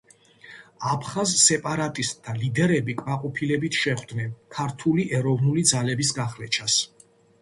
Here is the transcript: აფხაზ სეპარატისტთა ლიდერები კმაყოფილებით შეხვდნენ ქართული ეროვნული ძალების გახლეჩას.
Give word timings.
აფხაზ 0.91 1.33
სეპარატისტთა 1.41 2.33
ლიდერები 2.39 2.95
კმაყოფილებით 3.01 3.77
შეხვდნენ 3.83 4.33
ქართული 4.57 5.07
ეროვნული 5.21 5.67
ძალების 5.75 6.15
გახლეჩას. 6.23 6.81